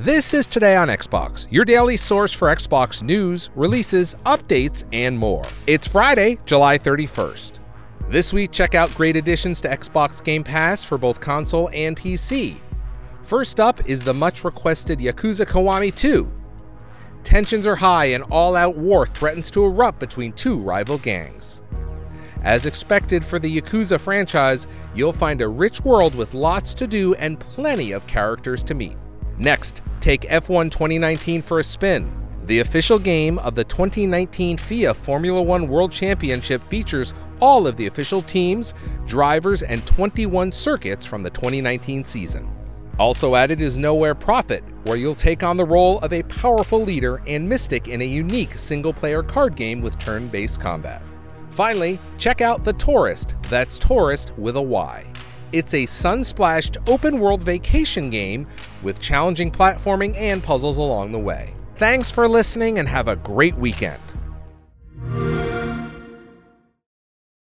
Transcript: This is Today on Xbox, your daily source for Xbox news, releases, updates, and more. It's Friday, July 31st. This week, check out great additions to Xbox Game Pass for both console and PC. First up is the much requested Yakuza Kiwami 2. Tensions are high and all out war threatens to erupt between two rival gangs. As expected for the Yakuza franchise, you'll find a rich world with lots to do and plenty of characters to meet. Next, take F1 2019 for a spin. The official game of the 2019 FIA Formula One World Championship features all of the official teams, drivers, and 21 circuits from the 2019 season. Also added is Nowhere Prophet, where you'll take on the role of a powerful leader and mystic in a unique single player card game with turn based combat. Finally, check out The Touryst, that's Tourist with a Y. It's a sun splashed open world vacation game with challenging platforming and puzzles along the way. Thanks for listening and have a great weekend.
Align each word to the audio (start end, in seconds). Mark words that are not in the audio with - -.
This 0.00 0.32
is 0.32 0.46
Today 0.46 0.76
on 0.76 0.86
Xbox, 0.86 1.48
your 1.50 1.64
daily 1.64 1.96
source 1.96 2.32
for 2.32 2.54
Xbox 2.54 3.02
news, 3.02 3.50
releases, 3.56 4.14
updates, 4.26 4.84
and 4.92 5.18
more. 5.18 5.44
It's 5.66 5.88
Friday, 5.88 6.38
July 6.46 6.78
31st. 6.78 7.58
This 8.08 8.32
week, 8.32 8.52
check 8.52 8.76
out 8.76 8.94
great 8.94 9.16
additions 9.16 9.60
to 9.62 9.68
Xbox 9.68 10.22
Game 10.22 10.44
Pass 10.44 10.84
for 10.84 10.98
both 10.98 11.20
console 11.20 11.68
and 11.72 11.96
PC. 11.96 12.58
First 13.24 13.58
up 13.58 13.84
is 13.88 14.04
the 14.04 14.14
much 14.14 14.44
requested 14.44 15.00
Yakuza 15.00 15.44
Kiwami 15.44 15.92
2. 15.92 16.30
Tensions 17.24 17.66
are 17.66 17.74
high 17.74 18.04
and 18.04 18.22
all 18.30 18.54
out 18.54 18.76
war 18.76 19.04
threatens 19.04 19.50
to 19.50 19.64
erupt 19.64 19.98
between 19.98 20.32
two 20.32 20.60
rival 20.60 20.98
gangs. 20.98 21.60
As 22.42 22.66
expected 22.66 23.24
for 23.24 23.40
the 23.40 23.60
Yakuza 23.60 23.98
franchise, 23.98 24.68
you'll 24.94 25.12
find 25.12 25.40
a 25.40 25.48
rich 25.48 25.80
world 25.80 26.14
with 26.14 26.34
lots 26.34 26.72
to 26.74 26.86
do 26.86 27.14
and 27.14 27.40
plenty 27.40 27.90
of 27.90 28.06
characters 28.06 28.62
to 28.62 28.74
meet. 28.74 28.96
Next, 29.38 29.82
take 30.00 30.22
F1 30.22 30.70
2019 30.70 31.42
for 31.42 31.60
a 31.60 31.64
spin. 31.64 32.12
The 32.44 32.60
official 32.60 32.98
game 32.98 33.38
of 33.38 33.54
the 33.54 33.64
2019 33.64 34.56
FIA 34.56 34.94
Formula 34.94 35.40
One 35.42 35.68
World 35.68 35.92
Championship 35.92 36.64
features 36.64 37.14
all 37.40 37.66
of 37.66 37.76
the 37.76 37.86
official 37.86 38.22
teams, 38.22 38.74
drivers, 39.06 39.62
and 39.62 39.86
21 39.86 40.50
circuits 40.50 41.04
from 41.04 41.22
the 41.22 41.30
2019 41.30 42.04
season. 42.04 42.50
Also 42.98 43.36
added 43.36 43.60
is 43.60 43.78
Nowhere 43.78 44.14
Prophet, 44.14 44.64
where 44.84 44.96
you'll 44.96 45.14
take 45.14 45.44
on 45.44 45.56
the 45.56 45.64
role 45.64 46.00
of 46.00 46.12
a 46.12 46.22
powerful 46.24 46.82
leader 46.82 47.22
and 47.28 47.48
mystic 47.48 47.86
in 47.86 48.02
a 48.02 48.06
unique 48.06 48.58
single 48.58 48.92
player 48.92 49.22
card 49.22 49.54
game 49.54 49.80
with 49.80 49.98
turn 49.98 50.26
based 50.26 50.60
combat. 50.60 51.02
Finally, 51.50 51.98
check 52.18 52.40
out 52.40 52.64
The 52.64 52.72
Touryst, 52.72 53.40
that's 53.44 53.78
Tourist 53.78 54.32
with 54.36 54.56
a 54.56 54.62
Y. 54.62 55.04
It's 55.50 55.72
a 55.72 55.86
sun 55.86 56.24
splashed 56.24 56.76
open 56.86 57.20
world 57.20 57.42
vacation 57.42 58.10
game 58.10 58.46
with 58.82 59.00
challenging 59.00 59.50
platforming 59.50 60.14
and 60.14 60.42
puzzles 60.42 60.76
along 60.76 61.12
the 61.12 61.18
way. 61.18 61.54
Thanks 61.76 62.10
for 62.10 62.28
listening 62.28 62.78
and 62.78 62.86
have 62.86 63.08
a 63.08 63.16
great 63.16 63.56
weekend. 63.56 64.02